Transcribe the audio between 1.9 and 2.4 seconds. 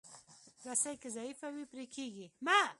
کېږي.